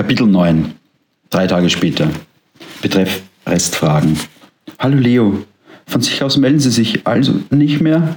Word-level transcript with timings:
Kapitel 0.00 0.26
9. 0.26 0.64
Drei 1.28 1.46
Tage 1.46 1.68
später. 1.68 2.08
Betreff 2.80 3.20
Restfragen. 3.46 4.16
Hallo 4.78 4.96
Leo. 4.96 5.44
Von 5.84 6.00
sich 6.00 6.22
aus 6.22 6.38
melden 6.38 6.58
Sie 6.58 6.70
sich 6.70 7.06
also 7.06 7.34
nicht 7.50 7.82
mehr? 7.82 8.16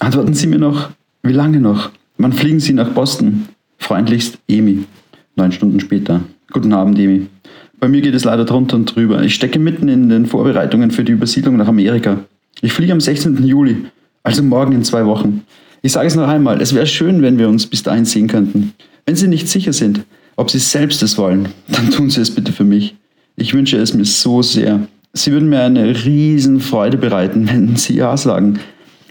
Antworten 0.00 0.34
Sie 0.34 0.48
mir 0.48 0.58
noch. 0.58 0.90
Wie 1.22 1.32
lange 1.32 1.60
noch? 1.60 1.92
Wann 2.18 2.32
fliegen 2.32 2.58
Sie 2.58 2.72
nach 2.72 2.88
Boston? 2.88 3.46
Freundlichst 3.78 4.38
Emi. 4.48 4.82
Neun 5.36 5.52
Stunden 5.52 5.78
später. 5.78 6.22
Guten 6.50 6.72
Abend, 6.72 6.98
Emi. 6.98 7.28
Bei 7.78 7.86
mir 7.86 8.00
geht 8.00 8.16
es 8.16 8.24
leider 8.24 8.44
drunter 8.44 8.74
und 8.74 8.92
drüber. 8.92 9.22
Ich 9.22 9.36
stecke 9.36 9.60
mitten 9.60 9.86
in 9.86 10.08
den 10.08 10.26
Vorbereitungen 10.26 10.90
für 10.90 11.04
die 11.04 11.12
Übersiedlung 11.12 11.56
nach 11.56 11.68
Amerika. 11.68 12.18
Ich 12.62 12.72
fliege 12.72 12.92
am 12.92 13.00
16. 13.00 13.46
Juli, 13.46 13.76
also 14.24 14.42
morgen 14.42 14.72
in 14.72 14.82
zwei 14.82 15.06
Wochen. 15.06 15.42
Ich 15.82 15.92
sage 15.92 16.08
es 16.08 16.16
noch 16.16 16.26
einmal, 16.26 16.60
es 16.60 16.74
wäre 16.74 16.88
schön, 16.88 17.22
wenn 17.22 17.38
wir 17.38 17.48
uns 17.48 17.68
bis 17.68 17.84
dahin 17.84 18.06
sehen 18.06 18.26
könnten. 18.26 18.72
Wenn 19.06 19.14
Sie 19.14 19.28
nicht 19.28 19.48
sicher 19.48 19.72
sind, 19.72 20.00
ob 20.42 20.50
Sie 20.50 20.58
selbst 20.58 21.04
es 21.04 21.16
wollen, 21.18 21.50
dann 21.68 21.92
tun 21.92 22.10
Sie 22.10 22.20
es 22.20 22.34
bitte 22.34 22.52
für 22.52 22.64
mich. 22.64 22.96
Ich 23.36 23.54
wünsche 23.54 23.78
es 23.78 23.94
mir 23.94 24.04
so 24.04 24.42
sehr. 24.42 24.88
Sie 25.12 25.30
würden 25.30 25.48
mir 25.48 25.62
eine 25.62 26.04
riesen 26.04 26.60
Freude 26.60 26.98
bereiten, 26.98 27.48
wenn 27.52 27.76
Sie 27.76 27.94
Ja 27.94 28.16
sagen. 28.16 28.58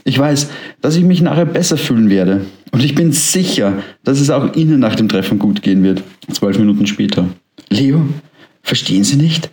Ich 0.04 0.20
weiß, 0.20 0.50
dass 0.82 0.98
ich 0.98 1.06
mich 1.06 1.22
nachher 1.22 1.46
besser 1.46 1.78
fühlen 1.78 2.10
werde. 2.10 2.46
Und 2.72 2.84
ich 2.84 2.96
bin 2.96 3.14
sicher, 3.14 3.82
dass 4.04 4.20
es 4.20 4.30
auch 4.30 4.56
Ihnen 4.56 4.82
nach 4.82 4.96
dem 4.96 5.08
Treffen 5.08 5.40
gut 5.40 5.62
gehen 5.62 5.84
wird. 5.84 6.04
Zwölf 6.34 6.60
Minuten 6.60 6.86
später. 6.86 7.28
Leo, 7.70 8.02
verstehen 8.62 9.06
Sie 9.06 9.16
nicht? 9.16 9.50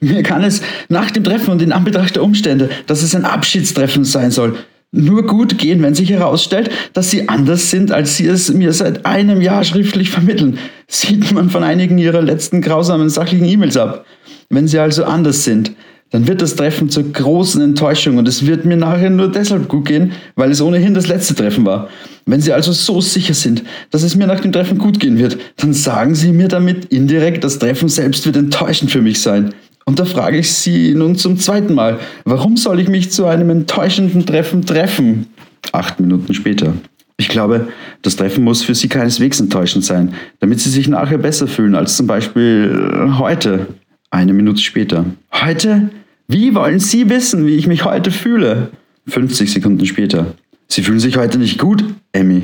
Mir 0.00 0.24
kann 0.24 0.42
es 0.42 0.62
nach 0.88 1.12
dem 1.12 1.22
Treffen 1.22 1.52
und 1.52 1.62
in 1.62 1.70
Anbetracht 1.70 2.16
der 2.16 2.24
Umstände, 2.24 2.70
dass 2.88 3.02
es 3.02 3.14
ein 3.14 3.24
Abschiedstreffen 3.24 4.04
sein 4.04 4.32
soll, 4.32 4.58
nur 4.94 5.26
gut 5.26 5.58
gehen, 5.58 5.82
wenn 5.82 5.94
sich 5.94 6.10
herausstellt, 6.10 6.70
dass 6.92 7.10
Sie 7.10 7.28
anders 7.28 7.70
sind, 7.70 7.92
als 7.92 8.16
Sie 8.16 8.26
es 8.26 8.52
mir 8.52 8.72
seit 8.72 9.06
einem 9.06 9.40
Jahr 9.40 9.64
schriftlich 9.64 10.10
vermitteln. 10.10 10.58
Sieht 10.86 11.32
man 11.32 11.50
von 11.50 11.62
einigen 11.62 11.98
Ihrer 11.98 12.22
letzten 12.22 12.60
grausamen 12.60 13.10
sachlichen 13.10 13.46
E-Mails 13.46 13.76
ab. 13.76 14.04
Wenn 14.50 14.68
Sie 14.68 14.78
also 14.78 15.04
anders 15.04 15.44
sind, 15.44 15.72
dann 16.10 16.28
wird 16.28 16.42
das 16.42 16.54
Treffen 16.54 16.90
zur 16.90 17.12
großen 17.12 17.60
Enttäuschung 17.60 18.18
und 18.18 18.28
es 18.28 18.46
wird 18.46 18.64
mir 18.64 18.76
nachher 18.76 19.10
nur 19.10 19.32
deshalb 19.32 19.68
gut 19.68 19.86
gehen, 19.86 20.12
weil 20.36 20.52
es 20.52 20.60
ohnehin 20.60 20.94
das 20.94 21.08
letzte 21.08 21.34
Treffen 21.34 21.66
war. 21.66 21.88
Wenn 22.24 22.40
Sie 22.40 22.52
also 22.52 22.70
so 22.70 23.00
sicher 23.00 23.34
sind, 23.34 23.64
dass 23.90 24.04
es 24.04 24.14
mir 24.14 24.28
nach 24.28 24.38
dem 24.38 24.52
Treffen 24.52 24.78
gut 24.78 25.00
gehen 25.00 25.18
wird, 25.18 25.38
dann 25.56 25.72
sagen 25.72 26.14
Sie 26.14 26.30
mir 26.30 26.46
damit 26.46 26.84
indirekt, 26.86 27.42
das 27.42 27.58
Treffen 27.58 27.88
selbst 27.88 28.26
wird 28.26 28.36
enttäuschend 28.36 28.92
für 28.92 29.02
mich 29.02 29.20
sein. 29.20 29.54
Und 29.86 29.98
da 29.98 30.04
frage 30.04 30.38
ich 30.38 30.52
Sie 30.52 30.94
nun 30.94 31.16
zum 31.16 31.38
zweiten 31.38 31.74
Mal, 31.74 31.98
warum 32.24 32.56
soll 32.56 32.80
ich 32.80 32.88
mich 32.88 33.10
zu 33.10 33.26
einem 33.26 33.50
enttäuschenden 33.50 34.24
Treffen 34.24 34.64
treffen? 34.64 35.26
Acht 35.72 36.00
Minuten 36.00 36.32
später. 36.34 36.74
Ich 37.16 37.28
glaube, 37.28 37.68
das 38.02 38.16
Treffen 38.16 38.44
muss 38.44 38.62
für 38.62 38.74
Sie 38.74 38.88
keineswegs 38.88 39.40
enttäuschend 39.40 39.84
sein, 39.84 40.14
damit 40.40 40.60
Sie 40.60 40.70
sich 40.70 40.88
nachher 40.88 41.18
besser 41.18 41.46
fühlen 41.46 41.74
als 41.74 41.96
zum 41.96 42.06
Beispiel 42.06 43.10
heute. 43.18 43.66
Eine 44.10 44.32
Minute 44.32 44.60
später. 44.60 45.04
Heute? 45.32 45.90
Wie 46.28 46.54
wollen 46.54 46.80
Sie 46.80 47.08
wissen, 47.10 47.46
wie 47.46 47.56
ich 47.56 47.66
mich 47.66 47.84
heute 47.84 48.10
fühle? 48.10 48.70
50 49.08 49.52
Sekunden 49.52 49.84
später. 49.86 50.34
Sie 50.68 50.82
fühlen 50.82 51.00
sich 51.00 51.16
heute 51.16 51.38
nicht 51.38 51.58
gut, 51.58 51.84
Emmy. 52.12 52.42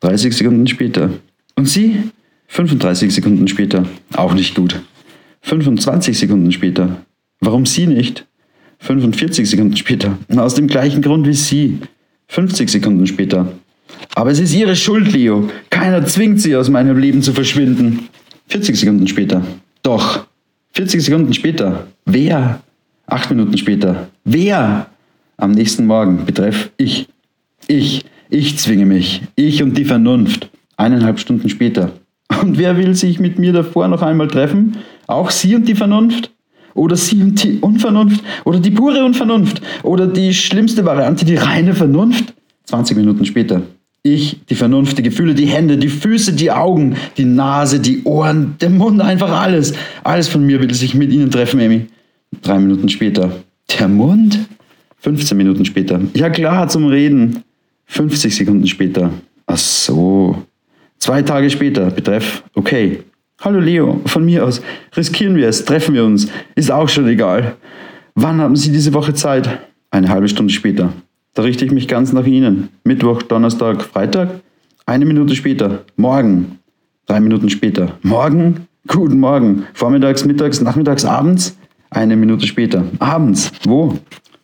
30 0.00 0.36
Sekunden 0.36 0.66
später. 0.66 1.10
Und 1.56 1.68
Sie? 1.68 2.02
35 2.48 3.14
Sekunden 3.14 3.48
später. 3.48 3.86
Auch 4.14 4.34
nicht 4.34 4.54
gut. 4.54 4.80
25 5.44 6.18
Sekunden 6.18 6.52
später. 6.52 6.96
Warum 7.40 7.66
Sie 7.66 7.86
nicht? 7.86 8.26
45 8.78 9.48
Sekunden 9.48 9.76
später. 9.76 10.18
Aus 10.34 10.54
dem 10.54 10.66
gleichen 10.66 11.02
Grund 11.02 11.26
wie 11.26 11.34
Sie. 11.34 11.78
50 12.28 12.70
Sekunden 12.70 13.06
später. 13.06 13.52
Aber 14.14 14.30
es 14.30 14.40
ist 14.40 14.54
Ihre 14.54 14.74
Schuld, 14.74 15.12
Leo. 15.12 15.50
Keiner 15.68 16.04
zwingt 16.06 16.40
Sie, 16.40 16.56
aus 16.56 16.70
meinem 16.70 16.98
Leben 16.98 17.20
zu 17.20 17.34
verschwinden. 17.34 18.08
40 18.48 18.78
Sekunden 18.78 19.06
später. 19.06 19.42
Doch. 19.82 20.26
40 20.72 21.02
Sekunden 21.02 21.34
später. 21.34 21.88
Wer? 22.06 22.62
Acht 23.06 23.28
Minuten 23.30 23.58
später. 23.58 24.08
Wer? 24.24 24.86
Am 25.36 25.50
nächsten 25.50 25.84
Morgen. 25.86 26.24
Betreff 26.24 26.70
ich. 26.78 27.06
Ich. 27.68 28.06
Ich 28.30 28.58
zwinge 28.58 28.86
mich. 28.86 29.20
Ich 29.36 29.62
und 29.62 29.76
die 29.76 29.84
Vernunft. 29.84 30.48
Eineinhalb 30.78 31.20
Stunden 31.20 31.50
später. 31.50 31.92
Und 32.40 32.56
wer 32.56 32.78
will 32.78 32.94
sich 32.94 33.20
mit 33.20 33.38
mir 33.38 33.52
davor 33.52 33.88
noch 33.88 34.02
einmal 34.02 34.28
treffen? 34.28 34.78
Auch 35.06 35.30
Sie 35.30 35.54
und 35.54 35.68
die 35.68 35.74
Vernunft? 35.74 36.30
Oder 36.74 36.96
Sie 36.96 37.22
und 37.22 37.42
die 37.42 37.58
Unvernunft? 37.60 38.22
Oder 38.44 38.58
die 38.58 38.70
pure 38.70 39.04
Unvernunft? 39.04 39.62
Oder 39.82 40.06
die 40.06 40.34
schlimmste 40.34 40.84
Variante, 40.84 41.24
die 41.24 41.36
reine 41.36 41.74
Vernunft? 41.74 42.34
20 42.64 42.96
Minuten 42.96 43.24
später. 43.24 43.62
Ich, 44.02 44.44
die 44.50 44.54
Vernunft, 44.54 44.98
die 44.98 45.02
Gefühle, 45.02 45.34
die 45.34 45.46
Hände, 45.46 45.78
die 45.78 45.88
Füße, 45.88 46.34
die 46.34 46.50
Augen, 46.50 46.96
die 47.16 47.24
Nase, 47.24 47.80
die 47.80 48.02
Ohren, 48.04 48.56
der 48.60 48.70
Mund, 48.70 49.00
einfach 49.00 49.30
alles. 49.30 49.72
Alles 50.02 50.28
von 50.28 50.44
mir 50.44 50.60
will 50.60 50.74
sich 50.74 50.94
mit 50.94 51.10
Ihnen 51.10 51.30
treffen, 51.30 51.60
Amy. 51.60 51.86
Drei 52.42 52.58
Minuten 52.58 52.88
später. 52.88 53.30
Der 53.78 53.88
Mund? 53.88 54.38
15 54.98 55.36
Minuten 55.36 55.64
später. 55.64 56.00
Ja 56.14 56.28
klar, 56.28 56.68
zum 56.68 56.86
Reden. 56.86 57.44
50 57.86 58.34
Sekunden 58.34 58.66
später. 58.66 59.10
Ach 59.46 59.56
so. 59.56 60.42
Zwei 60.98 61.22
Tage 61.22 61.48
später. 61.50 61.90
Betreff. 61.90 62.42
Okay. 62.54 63.02
Hallo 63.44 63.60
Leo, 63.60 64.00
von 64.06 64.24
mir 64.24 64.42
aus. 64.42 64.62
Riskieren 64.96 65.36
wir 65.36 65.46
es, 65.46 65.66
treffen 65.66 65.94
wir 65.94 66.02
uns. 66.02 66.28
Ist 66.54 66.70
auch 66.70 66.88
schon 66.88 67.06
egal. 67.06 67.56
Wann 68.14 68.40
haben 68.40 68.56
Sie 68.56 68.72
diese 68.72 68.94
Woche 68.94 69.12
Zeit? 69.12 69.60
Eine 69.90 70.08
halbe 70.08 70.28
Stunde 70.28 70.50
später. 70.50 70.94
Da 71.34 71.42
richte 71.42 71.66
ich 71.66 71.70
mich 71.70 71.86
ganz 71.86 72.14
nach 72.14 72.24
Ihnen. 72.24 72.70
Mittwoch, 72.84 73.20
Donnerstag, 73.20 73.82
Freitag? 73.82 74.40
Eine 74.86 75.04
Minute 75.04 75.36
später. 75.36 75.84
Morgen. 75.96 76.58
Drei 77.04 77.20
Minuten 77.20 77.50
später. 77.50 77.98
Morgen? 78.02 78.66
Guten 78.88 79.20
Morgen. 79.20 79.64
Vormittags, 79.74 80.24
mittags, 80.24 80.62
nachmittags, 80.62 81.04
abends? 81.04 81.54
Eine 81.90 82.16
Minute 82.16 82.46
später. 82.46 82.84
Abends. 82.98 83.52
Wo? 83.64 83.98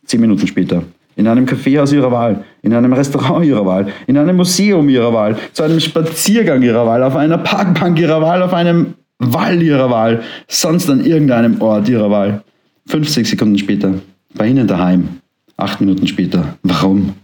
Zehn 0.05 0.21
Minuten 0.21 0.47
später. 0.47 0.83
In 1.16 1.27
einem 1.27 1.47
Kaffeehaus 1.47 1.91
Ihrer 1.94 2.12
Wahl, 2.12 2.44
in 2.62 2.75
einem 2.75 2.93
Restaurant 2.93 3.44
Ihrer 3.44 3.65
Wahl, 3.65 3.88
in 4.06 4.16
einem 4.16 4.37
Museum 4.37 4.88
Ihrer 4.88 5.12
Wahl, 5.12 5.37
zu 5.53 5.62
einem 5.62 5.81
Spaziergang 5.81 6.62
Ihrer 6.62 6.87
Wahl, 6.87 7.03
auf 7.03 7.16
einer 7.16 7.38
Parkbank 7.38 7.98
Ihrer 7.98 8.21
Wahl, 8.21 8.43
auf 8.43 8.53
einem 8.53 8.94
Wall 9.19 9.62
Ihrer 9.62 9.91
Wahl, 9.91 10.22
sonst 10.48 10.88
an 10.91 11.04
irgendeinem 11.04 11.60
Ort 11.60 11.88
Ihrer 11.88 12.10
Wahl. 12.10 12.43
50 12.87 13.28
Sekunden 13.28 13.59
später. 13.59 13.94
Bei 14.34 14.47
Ihnen 14.48 14.66
daheim. 14.66 15.21
Acht 15.56 15.81
Minuten 15.81 16.06
später. 16.06 16.56
Warum? 16.62 17.15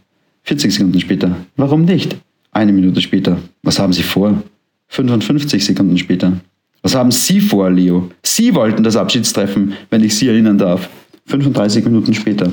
40 0.45 0.75
Sekunden 0.75 1.01
später. 1.01 1.37
Warum 1.57 1.85
nicht? 1.85 2.17
Eine 2.53 2.73
Minute 2.73 3.01
später. 3.01 3.39
Was 3.63 3.79
haben 3.79 3.93
Sie 3.93 4.03
vor? 4.03 4.43
55 4.89 5.65
Sekunden 5.65 5.99
später. 5.99 6.33
Was 6.83 6.95
haben 6.95 7.11
Sie 7.11 7.41
vor, 7.41 7.71
Leo? 7.71 8.11
Sie 8.23 8.55
wollten 8.55 8.85
das 8.85 8.97
Abschiedstreffen, 8.97 9.75
wenn 9.91 10.05
ich 10.05 10.15
Sie 10.17 10.29
erinnern 10.29 10.59
darf. 10.59 10.89
35 11.27 11.85
Minuten 11.85 12.15
später. 12.15 12.53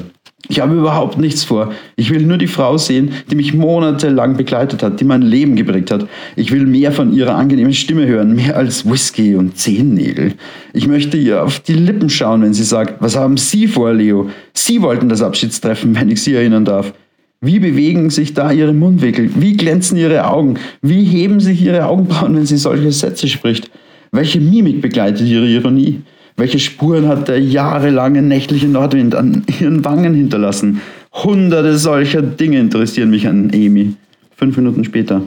Ich 0.50 0.60
habe 0.60 0.76
überhaupt 0.76 1.18
nichts 1.18 1.46
vor. 1.46 1.72
Ich 1.96 2.10
will 2.10 2.24
nur 2.24 2.38
die 2.38 2.48
Frau 2.48 2.78
sehen, 2.78 3.14
die 3.32 3.36
mich 3.36 3.54
monatelang 3.54 4.36
begleitet 4.36 4.84
hat, 4.84 5.00
die 5.00 5.06
mein 5.06 5.22
Leben 5.22 5.56
geprägt 5.56 5.90
hat. 5.90 6.06
Ich 6.36 6.52
will 6.52 6.66
mehr 6.66 6.92
von 6.92 7.14
ihrer 7.14 7.36
angenehmen 7.36 7.74
Stimme 7.74 8.06
hören, 8.06 8.36
mehr 8.36 8.58
als 8.58 8.90
Whisky 8.90 9.36
und 9.36 9.58
Zehennägel. 9.58 10.34
Ich 10.74 10.88
möchte 10.88 11.16
ihr 11.16 11.44
auf 11.44 11.62
die 11.62 11.74
Lippen 11.74 12.10
schauen, 12.10 12.42
wenn 12.42 12.54
sie 12.54 12.66
sagt, 12.66 13.02
was 13.02 13.16
haben 13.16 13.38
Sie 13.38 13.68
vor, 13.68 13.94
Leo? 13.94 14.30
Sie 14.54 14.82
wollten 14.82 15.08
das 15.08 15.22
Abschiedstreffen, 15.22 15.96
wenn 15.96 16.12
ich 16.12 16.22
Sie 16.22 16.34
erinnern 16.34 16.66
darf. 16.66 16.94
Wie 17.40 17.60
bewegen 17.60 18.10
sich 18.10 18.34
da 18.34 18.52
Ihre 18.52 18.74
Mundwinkel? 18.74 19.30
Wie 19.36 19.56
glänzen 19.56 19.98
Ihre 19.98 20.28
Augen? 20.28 20.56
Wie 20.82 21.04
heben 21.06 21.40
sich 21.40 21.62
Ihre 21.62 21.86
Augenbrauen, 21.86 22.36
wenn 22.36 22.46
sie 22.46 22.58
solche 22.58 22.92
Sätze 22.92 23.28
spricht? 23.28 23.72
Welche 24.12 24.40
Mimik 24.40 24.82
begleitet 24.82 25.28
Ihre 25.28 25.48
Ironie? 25.48 26.02
Welche 26.36 26.60
Spuren 26.60 27.08
hat 27.08 27.28
der 27.28 27.40
jahrelange 27.40 28.22
nächtliche 28.22 28.68
Nordwind 28.68 29.16
an 29.16 29.44
ihren 29.60 29.86
Wangen 29.86 30.14
hinterlassen? 30.14 30.82
Hunderte 31.14 31.78
solcher 31.78 32.22
Dinge 32.22 32.60
interessieren 32.60 33.12
mich 33.12 33.28
an 33.28 33.52
Amy. 33.54 33.94
Fünf 34.36 34.58
Minuten 34.58 34.84
später. 34.84 35.22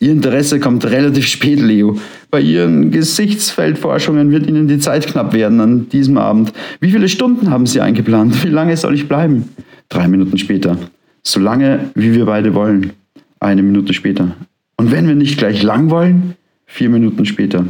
Ihr 0.00 0.12
Interesse 0.12 0.60
kommt 0.60 0.84
relativ 0.84 1.26
spät, 1.26 1.60
Leo. 1.60 1.98
Bei 2.30 2.40
Ihren 2.40 2.90
Gesichtsfeldforschungen 2.90 4.30
wird 4.30 4.46
Ihnen 4.46 4.68
die 4.68 4.78
Zeit 4.78 5.06
knapp 5.06 5.32
werden 5.32 5.60
an 5.60 5.88
diesem 5.88 6.18
Abend. 6.18 6.52
Wie 6.80 6.90
viele 6.90 7.08
Stunden 7.08 7.50
haben 7.50 7.66
Sie 7.66 7.80
eingeplant? 7.80 8.44
Wie 8.44 8.48
lange 8.48 8.76
soll 8.76 8.94
ich 8.94 9.08
bleiben? 9.08 9.48
Drei 9.88 10.08
Minuten 10.08 10.36
später. 10.36 10.76
So 11.22 11.40
lange, 11.40 11.90
wie 11.94 12.14
wir 12.14 12.26
beide 12.26 12.54
wollen. 12.54 12.92
Eine 13.40 13.62
Minute 13.62 13.94
später. 13.94 14.36
Und 14.76 14.90
wenn 14.90 15.06
wir 15.06 15.14
nicht 15.14 15.38
gleich 15.38 15.62
lang 15.62 15.90
wollen? 15.90 16.34
Vier 16.66 16.88
Minuten 16.90 17.24
später. 17.24 17.64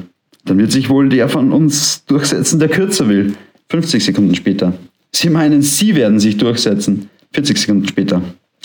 Dann 0.45 0.59
wird 0.59 0.73
sich 0.73 0.89
wohl 0.91 1.09
der 1.09 1.29
von 1.29 1.53
uns 1.53 2.05
durchsetzen, 2.07 2.59
der 2.59 2.69
kürzer 2.69 3.09
will. 3.09 3.35
50 3.71 4.05
Sekunden 4.05 4.35
später. 4.35 4.75
Sie 5.13 5.31
meinen, 5.31 5.63
Sie 5.63 5.95
werden 5.95 6.21
sich 6.21 6.37
durchsetzen. 6.37 7.09
40 7.33 7.59
Sekunden 7.59 7.89
später. 7.89 8.23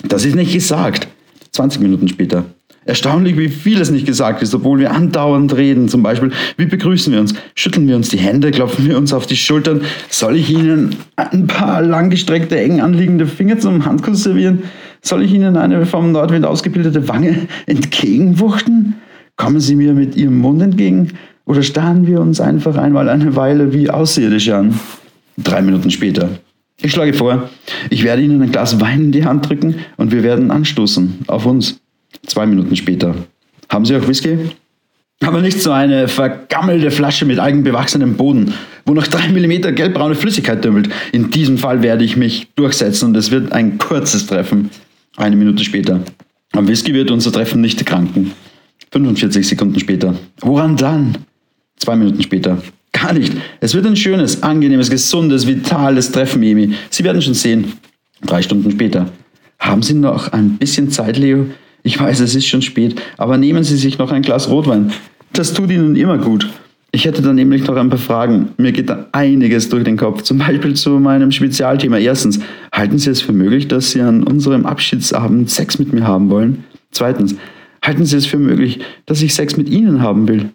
Das 0.07 0.25
ist 0.25 0.35
nicht 0.35 0.53
gesagt. 0.53 1.07
20 1.51 1.81
Minuten 1.81 2.07
später. 2.07 2.45
Erstaunlich, 2.85 3.37
wie 3.37 3.49
vieles 3.49 3.91
nicht 3.91 4.07
gesagt 4.07 4.41
ist, 4.41 4.55
obwohl 4.55 4.79
wir 4.79 4.91
andauernd 4.91 5.55
reden. 5.55 5.89
Zum 5.89 6.01
Beispiel, 6.01 6.31
wie 6.57 6.65
begrüßen 6.65 7.13
wir 7.13 7.19
uns? 7.19 7.35
Schütteln 7.53 7.87
wir 7.87 7.95
uns 7.95 8.09
die 8.09 8.17
Hände? 8.17 8.51
Klopfen 8.51 8.87
wir 8.87 8.97
uns 8.97 9.13
auf 9.13 9.27
die 9.27 9.35
Schultern? 9.35 9.81
Soll 10.09 10.37
ich 10.37 10.49
Ihnen 10.49 10.95
ein 11.15 11.45
paar 11.47 11.81
langgestreckte, 11.81 12.59
eng 12.59 12.81
anliegende 12.81 13.27
Finger 13.27 13.59
zum 13.59 13.85
Handkuss 13.85 14.23
servieren? 14.23 14.63
Soll 15.01 15.23
ich 15.23 15.33
Ihnen 15.33 15.55
eine 15.55 15.85
vom 15.85 16.11
Nordwind 16.11 16.45
ausgebildete 16.45 17.07
Wange 17.07 17.47
entgegenwuchten? 17.67 18.95
Kommen 19.35 19.59
Sie 19.59 19.75
mir 19.75 19.93
mit 19.93 20.15
Ihrem 20.15 20.39
Mund 20.39 20.61
entgegen? 20.61 21.09
Oder 21.50 21.63
starren 21.63 22.06
wir 22.06 22.22
uns 22.22 22.40
einfach 22.40 22.78
einmal 22.78 23.10
eine 23.10 23.36
Weile 23.36 23.74
wie 23.74 23.90
Außerirdische 23.90 24.56
an? 24.56 24.80
Drei 25.36 25.63
Minuten 25.63 25.90
später. 25.90 26.30
Ich 26.80 26.92
schlage 26.92 27.12
vor, 27.16 27.50
ich 27.90 28.04
werde 28.04 28.22
Ihnen 28.22 28.40
ein 28.44 28.51
Glas 28.51 28.80
Wein 28.80 29.06
in 29.06 29.12
die 29.12 29.25
Hand 29.25 29.50
drücken 29.50 29.78
und 29.98 30.12
wir 30.12 30.22
werden 30.22 30.51
anstoßen. 30.51 31.22
Auf 31.25 31.48
uns. 31.48 31.80
Zwei 32.28 32.46
Minuten 32.46 32.75
später. 32.75 33.16
Haben 33.68 33.84
Sie 33.84 33.96
auch 33.96 34.07
Whisky? 34.07 34.38
Aber 35.22 35.42
nicht 35.42 35.60
so 35.60 35.72
eine 35.72 36.07
vergammelte 36.07 36.92
Flasche 36.92 37.25
mit 37.25 37.40
algenbewachsenem 37.40 38.13
Boden, 38.16 38.54
wo 38.86 38.94
noch 38.94 39.07
drei 39.07 39.30
Millimeter 39.30 39.72
gelbbraune 39.72 40.13
Flüssigkeit 40.13 40.63
dümmelt. 40.63 40.90
In 41.13 41.31
diesem 41.31 41.57
Fall 41.57 41.81
werde 41.81 42.06
ich 42.06 42.16
mich 42.16 42.48
durchsetzen 42.56 43.06
und 43.06 43.18
es 43.18 43.31
wird 43.31 43.54
ein 43.54 43.80
kurzes 43.80 44.28
Treffen. 44.28 44.69
Eine 45.18 45.36
Minute 45.36 45.63
später. 45.63 46.01
Am 46.51 46.68
Whisky 46.68 46.94
wird 46.94 47.10
unser 47.10 47.31
Treffen 47.31 47.60
nicht 47.60 47.84
kranken. 47.88 48.34
45 48.92 49.48
Sekunden 49.48 49.80
später. 49.80 50.13
Woran 50.42 50.78
dann? 50.78 51.18
Zwei 51.79 51.95
Minuten 51.95 52.21
später. 52.21 52.61
Gar 52.91 53.13
nicht. 53.13 53.33
Es 53.61 53.73
wird 53.73 53.85
ein 53.85 53.95
schönes, 53.95 54.43
angenehmes, 54.43 54.89
gesundes, 54.89 55.47
vitales 55.47 56.11
Treffen, 56.11 56.43
Emi. 56.43 56.73
Sie 56.89 57.03
werden 57.03 57.21
schon 57.21 57.33
sehen. 57.33 57.73
Drei 58.25 58.41
Stunden 58.41 58.71
später. 58.71 59.07
Haben 59.59 59.81
Sie 59.81 59.93
noch 59.93 60.31
ein 60.31 60.57
bisschen 60.57 60.91
Zeit, 60.91 61.17
Leo? 61.17 61.45
Ich 61.83 61.99
weiß, 61.99 62.19
es 62.19 62.35
ist 62.35 62.47
schon 62.47 62.61
spät, 62.61 63.01
aber 63.17 63.37
nehmen 63.37 63.63
Sie 63.63 63.77
sich 63.77 63.97
noch 63.97 64.11
ein 64.11 64.21
Glas 64.21 64.49
Rotwein. 64.49 64.91
Das 65.33 65.53
tut 65.53 65.71
Ihnen 65.71 65.95
immer 65.95 66.17
gut. 66.17 66.49
Ich 66.91 67.05
hätte 67.05 67.21
da 67.21 67.31
nämlich 67.31 67.65
noch 67.67 67.75
ein 67.75 67.89
paar 67.89 67.99
Fragen. 67.99 68.49
Mir 68.57 68.71
geht 68.71 68.89
da 68.89 69.07
einiges 69.11 69.69
durch 69.69 69.83
den 69.83 69.95
Kopf. 69.95 70.23
Zum 70.23 70.39
Beispiel 70.39 70.73
zu 70.73 70.91
meinem 70.99 71.31
Spezialthema. 71.31 71.97
Erstens, 71.99 72.39
halten 72.73 72.97
Sie 72.97 73.11
es 73.11 73.21
für 73.21 73.31
möglich, 73.31 73.67
dass 73.67 73.91
Sie 73.91 74.01
an 74.01 74.23
unserem 74.23 74.65
Abschiedsabend 74.65 75.49
Sex 75.49 75.77
mit 75.77 75.93
mir 75.93 76.05
haben 76.05 76.29
wollen? 76.29 76.63
Zweitens, 76.91 77.35
halten 77.83 78.05
Sie 78.05 78.17
es 78.17 78.25
für 78.25 78.39
möglich, 78.39 78.79
dass 79.05 79.21
ich 79.21 79.35
Sex 79.35 79.55
mit 79.55 79.69
Ihnen 79.69 80.01
haben 80.01 80.27
will? 80.27 80.49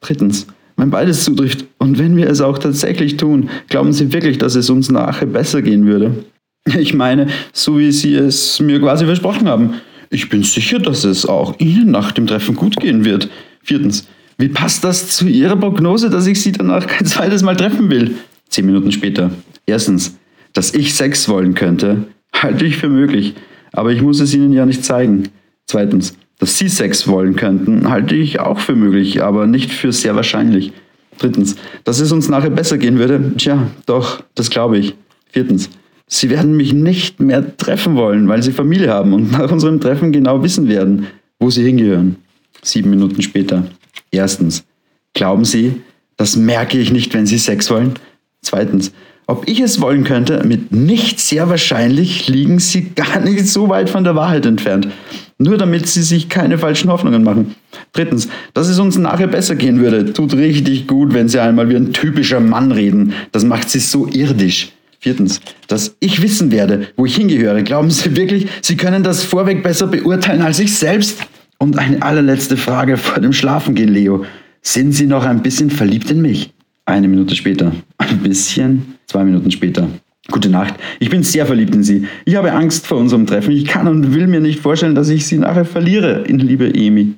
Drittens, 0.00 0.46
wenn 0.78 0.90
beides 0.90 1.24
zutrifft 1.24 1.66
und 1.78 1.98
wenn 1.98 2.16
wir 2.16 2.28
es 2.28 2.40
auch 2.40 2.58
tatsächlich 2.58 3.16
tun, 3.16 3.50
glauben 3.68 3.92
Sie 3.92 4.12
wirklich, 4.12 4.38
dass 4.38 4.54
es 4.54 4.70
uns 4.70 4.90
nachher 4.90 5.26
besser 5.26 5.60
gehen 5.62 5.86
würde? 5.86 6.24
Ich 6.78 6.92
meine, 6.92 7.28
so 7.54 7.78
wie 7.78 7.90
Sie 7.92 8.14
es 8.14 8.60
mir 8.60 8.78
quasi 8.78 9.06
versprochen 9.06 9.48
haben. 9.48 9.74
Ich 10.10 10.28
bin 10.28 10.42
sicher, 10.42 10.78
dass 10.78 11.04
es 11.04 11.24
auch 11.24 11.58
Ihnen 11.58 11.90
nach 11.90 12.12
dem 12.12 12.26
Treffen 12.26 12.56
gut 12.56 12.76
gehen 12.76 13.06
wird. 13.06 13.30
Viertens, 13.62 14.06
wie 14.36 14.48
passt 14.48 14.84
das 14.84 15.16
zu 15.16 15.26
Ihrer 15.26 15.56
Prognose, 15.56 16.10
dass 16.10 16.26
ich 16.26 16.40
Sie 16.42 16.52
danach 16.52 16.86
kein 16.86 17.06
zweites 17.06 17.42
Mal 17.42 17.56
treffen 17.56 17.88
will? 17.88 18.16
Zehn 18.50 18.66
Minuten 18.66 18.92
später. 18.92 19.30
Erstens, 19.66 20.18
dass 20.52 20.74
ich 20.74 20.94
Sex 20.94 21.28
wollen 21.28 21.54
könnte, 21.54 22.04
halte 22.34 22.66
ich 22.66 22.76
für 22.76 22.88
möglich, 22.88 23.34
aber 23.72 23.92
ich 23.92 24.02
muss 24.02 24.20
es 24.20 24.34
Ihnen 24.34 24.52
ja 24.52 24.66
nicht 24.66 24.84
zeigen. 24.84 25.30
Zweitens, 25.66 26.16
dass 26.38 26.58
Sie 26.58 26.68
Sex 26.68 27.08
wollen 27.08 27.36
könnten, 27.36 27.88
halte 27.88 28.14
ich 28.14 28.40
auch 28.40 28.60
für 28.60 28.74
möglich, 28.74 29.22
aber 29.22 29.46
nicht 29.46 29.72
für 29.72 29.92
sehr 29.92 30.16
wahrscheinlich. 30.16 30.72
Drittens, 31.18 31.56
dass 31.84 31.98
es 31.98 32.12
uns 32.12 32.28
nachher 32.28 32.50
besser 32.50 32.78
gehen 32.78 32.98
würde, 32.98 33.32
tja, 33.36 33.66
doch, 33.86 34.22
das 34.34 34.50
glaube 34.50 34.78
ich. 34.78 34.94
Viertens, 35.30 35.68
Sie 36.06 36.30
werden 36.30 36.56
mich 36.56 36.72
nicht 36.72 37.20
mehr 37.20 37.56
treffen 37.56 37.96
wollen, 37.96 38.28
weil 38.28 38.42
Sie 38.42 38.52
Familie 38.52 38.90
haben 38.90 39.12
und 39.12 39.32
nach 39.32 39.50
unserem 39.50 39.80
Treffen 39.80 40.12
genau 40.12 40.42
wissen 40.42 40.68
werden, 40.68 41.08
wo 41.38 41.50
Sie 41.50 41.64
hingehören. 41.64 42.16
Sieben 42.62 42.90
Minuten 42.90 43.20
später. 43.20 43.64
Erstens, 44.10 44.64
glauben 45.12 45.44
Sie, 45.44 45.82
das 46.16 46.36
merke 46.36 46.78
ich 46.78 46.92
nicht, 46.92 47.12
wenn 47.14 47.26
Sie 47.26 47.38
Sex 47.38 47.70
wollen? 47.70 47.94
Zweitens, 48.42 48.92
ob 49.30 49.46
ich 49.46 49.60
es 49.60 49.82
wollen 49.82 50.04
könnte, 50.04 50.42
mit 50.44 50.72
nicht 50.72 51.20
sehr 51.20 51.50
wahrscheinlich 51.50 52.28
liegen 52.28 52.58
Sie 52.58 52.92
gar 52.94 53.20
nicht 53.20 53.46
so 53.46 53.68
weit 53.68 53.90
von 53.90 54.02
der 54.02 54.16
Wahrheit 54.16 54.46
entfernt. 54.46 54.88
Nur 55.36 55.58
damit 55.58 55.86
Sie 55.86 56.02
sich 56.02 56.30
keine 56.30 56.56
falschen 56.56 56.90
Hoffnungen 56.90 57.22
machen. 57.22 57.54
Drittens, 57.92 58.28
dass 58.54 58.68
es 58.68 58.78
uns 58.78 58.96
nachher 58.96 59.26
besser 59.26 59.54
gehen 59.54 59.80
würde. 59.80 60.14
Tut 60.14 60.32
richtig 60.32 60.86
gut, 60.86 61.12
wenn 61.12 61.28
Sie 61.28 61.38
einmal 61.38 61.68
wie 61.68 61.76
ein 61.76 61.92
typischer 61.92 62.40
Mann 62.40 62.72
reden. 62.72 63.12
Das 63.30 63.44
macht 63.44 63.68
Sie 63.68 63.80
so 63.80 64.08
irdisch. 64.08 64.72
Viertens, 64.98 65.42
dass 65.68 65.94
ich 66.00 66.22
wissen 66.22 66.50
werde, 66.50 66.88
wo 66.96 67.04
ich 67.04 67.14
hingehöre. 67.14 67.62
Glauben 67.62 67.90
Sie 67.90 68.16
wirklich, 68.16 68.48
Sie 68.62 68.78
können 68.78 69.02
das 69.02 69.24
vorweg 69.24 69.62
besser 69.62 69.88
beurteilen 69.88 70.40
als 70.40 70.58
ich 70.58 70.74
selbst? 70.74 71.20
Und 71.58 71.78
eine 71.78 72.02
allerletzte 72.02 72.56
Frage 72.56 72.96
vor 72.96 73.20
dem 73.20 73.34
Schlafengehen, 73.34 73.92
Leo. 73.92 74.24
Sind 74.62 74.92
Sie 74.92 75.06
noch 75.06 75.24
ein 75.24 75.42
bisschen 75.42 75.70
verliebt 75.70 76.10
in 76.10 76.22
mich? 76.22 76.50
Eine 76.86 77.08
Minute 77.08 77.36
später. 77.36 77.72
Ein 78.08 78.18
bisschen? 78.18 78.94
Zwei 79.06 79.24
Minuten 79.24 79.50
später. 79.50 79.88
Gute 80.30 80.50
Nacht. 80.50 80.74
Ich 81.00 81.10
bin 81.10 81.22
sehr 81.22 81.46
verliebt 81.46 81.74
in 81.74 81.82
Sie. 81.82 82.06
Ich 82.24 82.36
habe 82.36 82.52
Angst 82.52 82.86
vor 82.86 82.98
unserem 82.98 83.26
Treffen. 83.26 83.52
Ich 83.52 83.64
kann 83.64 83.88
und 83.88 84.14
will 84.14 84.26
mir 84.26 84.40
nicht 84.40 84.60
vorstellen, 84.60 84.94
dass 84.94 85.08
ich 85.08 85.26
Sie 85.26 85.38
nachher 85.38 85.64
verliere, 85.64 86.24
in 86.26 86.38
liebe 86.38 86.74
Emi. 86.74 87.14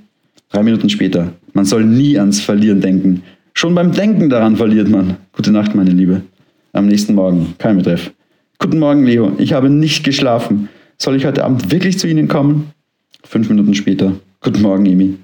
Drei 0.50 0.62
Minuten 0.62 0.88
später. 0.88 1.32
Man 1.52 1.64
soll 1.64 1.84
nie 1.84 2.18
ans 2.18 2.40
Verlieren 2.40 2.80
denken. 2.80 3.22
Schon 3.54 3.74
beim 3.74 3.92
Denken 3.92 4.30
daran 4.30 4.56
verliert 4.56 4.88
man. 4.88 5.16
Gute 5.32 5.52
Nacht, 5.52 5.74
meine 5.74 5.90
Liebe. 5.90 6.22
Am 6.72 6.86
nächsten 6.86 7.14
Morgen. 7.14 7.54
Kein 7.58 7.76
Betreff. 7.76 8.12
Guten 8.58 8.78
Morgen, 8.78 9.04
Leo. 9.04 9.32
Ich 9.38 9.52
habe 9.52 9.70
nicht 9.70 10.04
geschlafen. 10.04 10.68
Soll 10.98 11.16
ich 11.16 11.24
heute 11.24 11.44
Abend 11.44 11.70
wirklich 11.70 11.98
zu 11.98 12.06
Ihnen 12.06 12.28
kommen? 12.28 12.70
Fünf 13.24 13.48
Minuten 13.48 13.74
später. 13.74 14.12
Guten 14.40 14.62
Morgen, 14.62 14.86
Emi. 14.86 15.16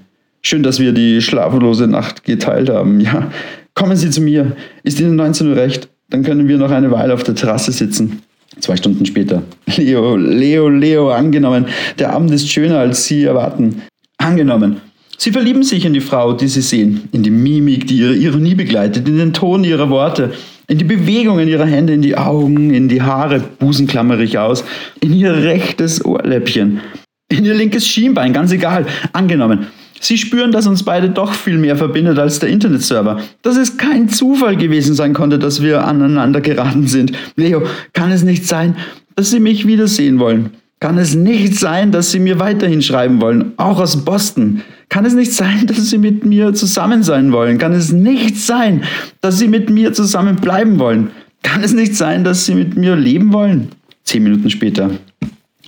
Schön, 0.43 0.63
dass 0.63 0.79
wir 0.79 0.93
die 0.93 1.21
schlaflose 1.21 1.87
Nacht 1.87 2.25
geteilt 2.25 2.69
haben. 2.69 3.01
Ja, 3.01 3.31
kommen 3.77 3.97
Sie 3.97 4.11
zu 4.11 4.21
mir. 4.21 4.57
Ist 4.83 4.99
Ihnen 4.99 5.15
19 5.15 5.49
Uhr 5.49 5.57
recht? 5.57 5.89
Dann 6.11 6.25
können 6.25 6.49
wir 6.49 6.59
noch 6.59 6.73
eine 6.73 6.91
Weile 6.91 7.15
auf 7.15 7.23
der 7.23 7.37
Terrasse 7.37 7.71
sitzen. 7.71 8.23
Zwei 8.59 8.77
Stunden 8.77 9.07
später. 9.07 9.43
Leo, 9.77 10.17
Leo, 10.17 10.69
Leo, 10.69 11.11
angenommen. 11.11 11.67
Der 11.99 12.13
Abend 12.13 12.33
ist 12.33 12.51
schöner, 12.51 12.79
als 12.79 13.05
Sie 13.05 13.25
erwarten. 13.25 13.83
Angenommen. 14.19 14.81
Sie 15.19 15.31
verlieben 15.31 15.63
sich 15.63 15.85
in 15.85 15.95
die 15.95 16.01
Frau, 16.01 16.33
die 16.33 16.49
Sie 16.49 16.61
sehen, 16.61 17.09
in 17.13 17.23
die 17.23 17.31
Mimik, 17.31 17.87
die 17.87 17.99
Ihre 17.99 18.15
Ironie 18.15 18.55
begleitet, 18.55 19.09
in 19.09 19.19
den 19.19 19.33
Ton 19.33 19.65
Ihrer 19.65 19.89
Worte, 19.89 20.33
in 20.69 20.79
die 20.79 20.85
Bewegungen 20.85 21.49
Ihrer 21.49 21.65
Hände, 21.65 21.95
in 21.95 22.03
die 22.03 22.17
Augen, 22.17 22.73
in 22.73 22.89
die 22.89 23.03
Haare, 23.03 23.41
Busen 23.59 23.87
klammerig 23.87 24.39
aus, 24.39 24.65
in 25.01 25.15
Ihr 25.15 25.35
rechtes 25.35 26.05
Ohrläppchen, 26.05 26.81
in 27.29 27.45
ihr 27.45 27.55
linkes 27.55 27.87
Schienbein, 27.89 28.33
ganz 28.33 28.53
egal. 28.53 28.87
Angenommen. 29.13 29.67
Sie 30.01 30.19
spüren, 30.19 30.53
dass 30.53 30.67
uns 30.67 30.83
beide 30.83 31.11
doch 31.11 31.33
viel 31.33 31.59
mehr 31.59 31.77
verbindet 31.77 32.19
als 32.19 32.39
der 32.39 32.49
Internetserver. 32.49 33.21
Dass 33.43 33.57
es 33.57 33.77
kein 33.77 34.09
Zufall 34.09 34.57
gewesen 34.57 34.95
sein 34.95 35.15
konnte, 35.15 35.39
dass 35.39 35.63
wir 35.63 35.85
aneinander 35.85 36.41
geraten 36.41 36.87
sind. 36.87 37.13
Leo, 37.37 37.63
kann 37.93 38.13
es 38.13 38.23
nicht 38.23 38.47
sein, 38.47 38.77
dass 39.15 39.31
Sie 39.31 39.41
mich 39.41 39.67
wiedersehen 39.67 40.19
wollen? 40.19 40.51
Kann 40.79 40.99
es 40.99 41.15
nicht 41.15 41.57
sein, 41.57 41.91
dass 41.91 42.11
Sie 42.11 42.21
mir 42.21 42.39
weiterhin 42.39 42.83
schreiben 42.83 43.21
wollen, 43.21 43.53
auch 43.57 43.81
aus 43.81 44.05
Boston? 44.05 44.63
Kann 44.89 45.07
es 45.07 45.15
nicht 45.15 45.33
sein, 45.33 45.67
dass 45.67 45.91
Sie 45.91 45.99
mit 45.99 46.25
mir 46.25 46.53
zusammen 46.53 47.03
sein 47.03 47.33
wollen? 47.33 47.59
Kann 47.59 47.73
es 47.73 47.93
nicht 47.93 48.37
sein, 48.37 48.85
dass 49.23 49.39
Sie 49.39 49.49
mit 49.49 49.71
mir 49.71 49.95
zusammen 49.95 50.37
bleiben 50.37 50.79
wollen? 50.79 51.11
Kann 51.43 51.63
es 51.65 51.73
nicht 51.73 51.97
sein, 51.97 52.25
dass 52.25 52.45
Sie 52.45 52.55
mit 52.55 52.77
mir 52.77 52.95
leben 52.95 53.33
wollen? 53.33 53.71
Zehn 54.05 54.23
Minuten 54.23 54.51
später. 54.51 54.91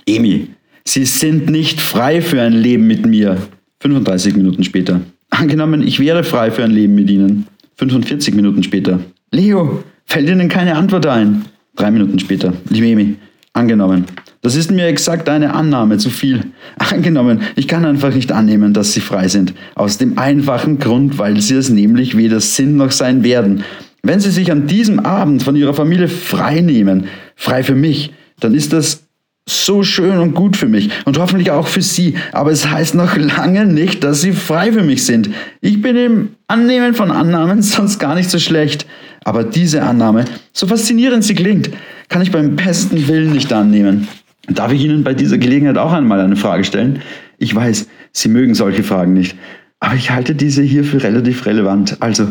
Emi, 0.05 0.49
Sie 0.85 1.05
sind 1.05 1.49
nicht 1.49 1.81
frei 1.81 2.21
für 2.21 2.41
ein 2.41 2.53
Leben 2.53 2.87
mit 2.87 3.05
mir. 3.05 3.37
35 3.81 4.35
Minuten 4.35 4.63
später. 4.63 5.01
Angenommen, 5.29 5.81
ich 5.85 5.99
wäre 5.99 6.23
frei 6.23 6.51
für 6.51 6.63
ein 6.63 6.71
Leben 6.71 6.95
mit 6.95 7.09
Ihnen. 7.09 7.47
45 7.77 8.35
Minuten 8.35 8.63
später. 8.63 8.99
Leo, 9.31 9.83
fällt 10.05 10.29
Ihnen 10.29 10.49
keine 10.49 10.75
Antwort 10.75 11.05
ein? 11.05 11.45
Drei 11.75 11.91
Minuten 11.91 12.19
später. 12.19 12.53
Liebe 12.69 13.15
angenommen. 13.53 14.05
Das 14.41 14.55
ist 14.55 14.71
mir 14.71 14.87
exakt 14.87 15.27
eine 15.27 15.53
Annahme 15.53 15.97
zu 15.97 16.09
viel. 16.09 16.45
Angenommen, 16.77 17.41
ich 17.55 17.67
kann 17.67 17.85
einfach 17.85 18.13
nicht 18.13 18.31
annehmen, 18.31 18.73
dass 18.73 18.93
Sie 18.93 19.01
frei 19.01 19.27
sind. 19.27 19.53
Aus 19.75 19.97
dem 19.97 20.17
einfachen 20.17 20.79
Grund, 20.79 21.17
weil 21.17 21.39
Sie 21.41 21.55
es 21.55 21.69
nämlich 21.69 22.15
weder 22.15 22.39
sind 22.39 22.77
noch 22.77 22.91
sein 22.91 23.23
werden. 23.23 23.63
Wenn 24.01 24.21
Sie 24.21 24.31
sich 24.31 24.51
an 24.51 24.67
diesem 24.67 24.99
Abend 24.99 25.43
von 25.43 25.55
Ihrer 25.57 25.73
Familie 25.73 26.07
frei 26.07 26.61
nehmen, 26.61 27.05
frei 27.35 27.63
für 27.63 27.75
mich, 27.75 28.13
dann 28.39 28.53
ist 28.53 28.71
das 28.71 29.08
so 29.49 29.83
schön 29.83 30.17
und 30.19 30.33
gut 30.33 30.55
für 30.55 30.67
mich 30.67 30.89
und 31.05 31.17
hoffentlich 31.17 31.51
auch 31.51 31.67
für 31.67 31.81
Sie. 31.81 32.15
Aber 32.31 32.51
es 32.51 32.69
heißt 32.69 32.95
noch 32.95 33.17
lange 33.17 33.65
nicht, 33.65 34.03
dass 34.03 34.21
Sie 34.21 34.31
frei 34.31 34.71
für 34.71 34.83
mich 34.83 35.05
sind. 35.05 35.29
Ich 35.61 35.81
bin 35.81 35.95
im 35.95 36.29
Annehmen 36.47 36.93
von 36.93 37.11
Annahmen 37.11 37.61
sonst 37.61 37.99
gar 37.99 38.15
nicht 38.15 38.29
so 38.29 38.39
schlecht. 38.39 38.85
Aber 39.23 39.43
diese 39.43 39.83
Annahme, 39.83 40.25
so 40.53 40.67
faszinierend 40.67 41.23
sie 41.23 41.35
klingt, 41.35 41.69
kann 42.07 42.21
ich 42.21 42.31
beim 42.31 42.55
besten 42.55 43.07
Willen 43.07 43.31
nicht 43.31 43.51
annehmen. 43.51 44.07
Darf 44.47 44.71
ich 44.71 44.83
Ihnen 44.83 45.03
bei 45.03 45.13
dieser 45.13 45.37
Gelegenheit 45.37 45.77
auch 45.77 45.93
einmal 45.93 46.19
eine 46.19 46.35
Frage 46.35 46.63
stellen? 46.63 47.01
Ich 47.37 47.53
weiß, 47.53 47.87
Sie 48.11 48.29
mögen 48.29 48.55
solche 48.55 48.83
Fragen 48.83 49.13
nicht, 49.13 49.37
aber 49.79 49.95
ich 49.95 50.09
halte 50.09 50.33
diese 50.33 50.63
hier 50.63 50.83
für 50.83 51.03
relativ 51.03 51.45
relevant. 51.45 51.97
Also, 51.99 52.29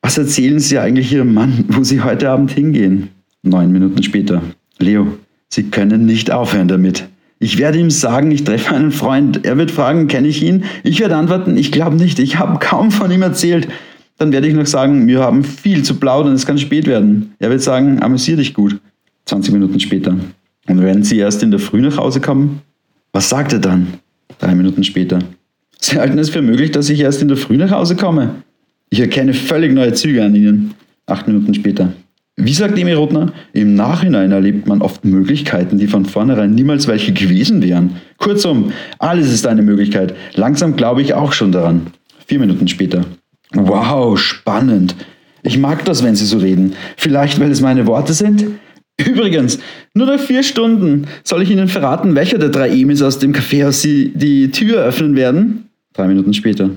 was 0.00 0.18
erzählen 0.18 0.58
Sie 0.58 0.78
eigentlich 0.78 1.12
Ihrem 1.12 1.32
Mann, 1.32 1.64
wo 1.68 1.84
Sie 1.84 2.00
heute 2.00 2.30
Abend 2.30 2.50
hingehen? 2.50 3.10
Neun 3.42 3.70
Minuten 3.70 4.02
später. 4.02 4.42
Leo, 4.78 5.18
Sie 5.52 5.64
können 5.64 6.06
nicht 6.06 6.30
aufhören 6.30 6.66
damit. 6.66 7.08
Ich 7.38 7.58
werde 7.58 7.78
ihm 7.78 7.90
sagen, 7.90 8.30
ich 8.30 8.44
treffe 8.44 8.74
einen 8.74 8.90
Freund. 8.90 9.44
Er 9.44 9.58
wird 9.58 9.70
fragen, 9.70 10.08
kenne 10.08 10.28
ich 10.28 10.42
ihn? 10.42 10.64
Ich 10.82 10.98
werde 11.00 11.16
antworten, 11.16 11.58
ich 11.58 11.70
glaube 11.70 11.96
nicht, 11.96 12.18
ich 12.20 12.38
habe 12.38 12.58
kaum 12.58 12.90
von 12.90 13.10
ihm 13.10 13.20
erzählt. 13.20 13.68
Dann 14.16 14.32
werde 14.32 14.46
ich 14.46 14.54
noch 14.54 14.64
sagen, 14.64 15.06
wir 15.06 15.20
haben 15.20 15.44
viel 15.44 15.82
zu 15.82 15.96
plaudern, 15.96 16.32
es 16.32 16.46
kann 16.46 16.56
spät 16.56 16.86
werden. 16.86 17.34
Er 17.38 17.50
wird 17.50 17.60
sagen, 17.60 18.02
amüsier 18.02 18.36
dich 18.36 18.54
gut. 18.54 18.80
20 19.26 19.52
Minuten 19.52 19.78
später. 19.78 20.16
Und 20.68 20.80
werden 20.80 21.04
Sie 21.04 21.18
erst 21.18 21.42
in 21.42 21.50
der 21.50 21.60
Früh 21.60 21.82
nach 21.82 21.98
Hause 21.98 22.22
kommen? 22.22 22.62
Was 23.12 23.28
sagt 23.28 23.52
er 23.52 23.58
dann? 23.58 23.88
Drei 24.38 24.54
Minuten 24.54 24.84
später. 24.84 25.18
Sie 25.78 25.98
halten 25.98 26.18
es 26.18 26.30
für 26.30 26.40
möglich, 26.40 26.70
dass 26.70 26.88
ich 26.88 27.00
erst 27.00 27.20
in 27.20 27.28
der 27.28 27.36
Früh 27.36 27.58
nach 27.58 27.72
Hause 27.72 27.94
komme? 27.94 28.36
Ich 28.88 29.00
erkenne 29.00 29.34
völlig 29.34 29.74
neue 29.74 29.92
Züge 29.92 30.24
an 30.24 30.34
Ihnen. 30.34 30.72
Acht 31.04 31.26
Minuten 31.28 31.52
später. 31.52 31.92
Wie 32.36 32.54
sagt 32.54 32.78
Emi 32.78 32.94
Rotner, 32.94 33.32
im 33.52 33.74
Nachhinein 33.74 34.32
erlebt 34.32 34.66
man 34.66 34.80
oft 34.80 35.04
Möglichkeiten, 35.04 35.76
die 35.76 35.86
von 35.86 36.06
vornherein 36.06 36.54
niemals 36.54 36.88
welche 36.88 37.12
gewesen 37.12 37.62
wären. 37.62 37.96
Kurzum, 38.16 38.72
alles 38.98 39.30
ist 39.30 39.46
eine 39.46 39.60
Möglichkeit. 39.60 40.14
Langsam 40.34 40.76
glaube 40.76 41.02
ich 41.02 41.12
auch 41.12 41.34
schon 41.34 41.52
daran. 41.52 41.88
Vier 42.26 42.38
Minuten 42.38 42.68
später. 42.68 43.04
Wow, 43.52 44.18
spannend. 44.18 44.96
Ich 45.42 45.58
mag 45.58 45.84
das, 45.84 46.02
wenn 46.02 46.16
Sie 46.16 46.24
so 46.24 46.38
reden. 46.38 46.74
Vielleicht, 46.96 47.38
weil 47.38 47.50
es 47.50 47.60
meine 47.60 47.86
Worte 47.86 48.14
sind? 48.14 48.46
Übrigens, 49.06 49.58
nur 49.92 50.06
nach 50.06 50.20
vier 50.20 50.42
Stunden 50.42 51.08
soll 51.24 51.42
ich 51.42 51.50
Ihnen 51.50 51.68
verraten, 51.68 52.14
welcher 52.14 52.38
der 52.38 52.48
drei 52.48 52.70
Emis 52.70 53.02
aus 53.02 53.18
dem 53.18 53.32
Kaffeehaus 53.32 53.82
Sie 53.82 54.12
die 54.14 54.50
Tür 54.50 54.82
öffnen 54.82 55.16
werden? 55.16 55.68
Drei 55.92 56.06
Minuten 56.08 56.32
später. 56.32 56.70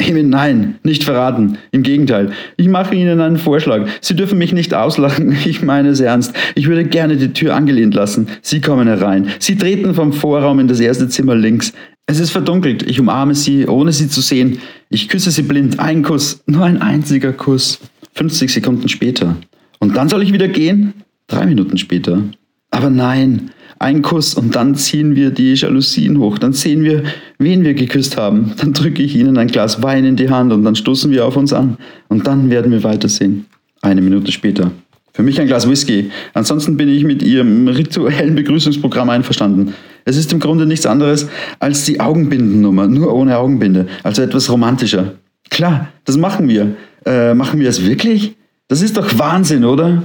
Nein, 0.00 0.76
nicht 0.82 1.04
verraten. 1.04 1.58
Im 1.70 1.82
Gegenteil, 1.82 2.32
ich 2.56 2.68
mache 2.68 2.94
Ihnen 2.94 3.20
einen 3.20 3.38
Vorschlag. 3.38 3.86
Sie 4.00 4.16
dürfen 4.16 4.38
mich 4.38 4.52
nicht 4.52 4.74
auslachen. 4.74 5.36
Ich 5.44 5.62
meine 5.62 5.90
es 5.90 6.00
ernst. 6.00 6.34
Ich 6.54 6.66
würde 6.66 6.84
gerne 6.84 7.16
die 7.16 7.32
Tür 7.32 7.54
angelehnt 7.54 7.94
lassen. 7.94 8.28
Sie 8.42 8.60
kommen 8.60 8.88
herein. 8.88 9.28
Sie 9.38 9.56
treten 9.56 9.94
vom 9.94 10.12
Vorraum 10.12 10.58
in 10.58 10.68
das 10.68 10.80
erste 10.80 11.08
Zimmer 11.08 11.34
links. 11.34 11.72
Es 12.06 12.18
ist 12.18 12.30
verdunkelt. 12.30 12.82
Ich 12.82 12.98
umarme 12.98 13.34
Sie, 13.34 13.66
ohne 13.66 13.92
Sie 13.92 14.08
zu 14.08 14.20
sehen. 14.20 14.58
Ich 14.90 15.08
küsse 15.08 15.30
Sie 15.30 15.42
blind. 15.42 15.78
Ein 15.78 16.02
Kuss. 16.02 16.42
Nur 16.46 16.64
ein 16.64 16.82
einziger 16.82 17.32
Kuss. 17.32 17.78
50 18.14 18.52
Sekunden 18.52 18.88
später. 18.88 19.36
Und 19.78 19.96
dann 19.96 20.08
soll 20.08 20.22
ich 20.22 20.32
wieder 20.32 20.48
gehen? 20.48 20.94
Drei 21.28 21.46
Minuten 21.46 21.78
später. 21.78 22.22
Aber 22.70 22.90
nein, 22.90 23.50
ein 23.84 24.00
Kuss 24.00 24.32
und 24.32 24.56
dann 24.56 24.74
ziehen 24.74 25.14
wir 25.14 25.30
die 25.30 25.52
Jalousien 25.52 26.18
hoch. 26.18 26.38
Dann 26.38 26.54
sehen 26.54 26.84
wir, 26.84 27.02
wen 27.38 27.64
wir 27.64 27.74
geküsst 27.74 28.16
haben. 28.16 28.52
Dann 28.56 28.72
drücke 28.72 29.02
ich 29.02 29.14
ihnen 29.14 29.36
ein 29.36 29.48
Glas 29.48 29.82
Wein 29.82 30.06
in 30.06 30.16
die 30.16 30.30
Hand 30.30 30.52
und 30.52 30.64
dann 30.64 30.74
stoßen 30.74 31.10
wir 31.10 31.26
auf 31.26 31.36
uns 31.36 31.52
an. 31.52 31.76
Und 32.08 32.26
dann 32.26 32.48
werden 32.48 32.72
wir 32.72 32.82
weitersehen. 32.82 33.44
Eine 33.82 34.00
Minute 34.00 34.32
später. 34.32 34.70
Für 35.12 35.22
mich 35.22 35.38
ein 35.38 35.46
Glas 35.46 35.68
Whisky. 35.68 36.10
Ansonsten 36.32 36.78
bin 36.78 36.88
ich 36.88 37.04
mit 37.04 37.22
Ihrem 37.22 37.68
rituellen 37.68 38.34
Begrüßungsprogramm 38.34 39.10
einverstanden. 39.10 39.74
Es 40.06 40.16
ist 40.16 40.32
im 40.32 40.40
Grunde 40.40 40.64
nichts 40.64 40.86
anderes 40.86 41.28
als 41.60 41.84
die 41.84 42.00
Augenbindennummer, 42.00 42.88
nur 42.88 43.14
ohne 43.14 43.36
Augenbinde, 43.36 43.86
also 44.02 44.22
etwas 44.22 44.50
romantischer. 44.50 45.12
Klar, 45.50 45.88
das 46.06 46.16
machen 46.16 46.48
wir. 46.48 46.74
Äh, 47.04 47.34
machen 47.34 47.60
wir 47.60 47.68
es 47.68 47.84
wirklich? 47.84 48.34
Das 48.66 48.80
ist 48.80 48.96
doch 48.96 49.18
Wahnsinn, 49.18 49.64
oder? 49.64 50.02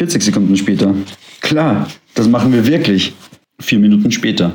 40 0.00 0.22
Sekunden 0.22 0.56
später. 0.56 0.94
Klar, 1.42 1.86
das 2.14 2.26
machen 2.26 2.54
wir 2.54 2.66
wirklich. 2.66 3.12
Vier 3.60 3.78
Minuten 3.78 4.10
später. 4.10 4.54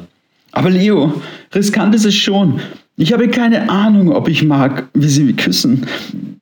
Aber 0.52 0.72
Leo, 0.72 1.22
riskant 1.54 1.94
ist 1.94 2.06
es 2.06 2.16
schon. 2.16 2.60
Ich 2.98 3.14
habe 3.14 3.28
keine 3.28 3.70
Ahnung, 3.70 4.12
ob 4.12 4.28
ich 4.28 4.44
mag, 4.44 4.90
wie 4.96 5.08
Sie 5.08 5.22
mich 5.22 5.38
küssen. 5.38 5.86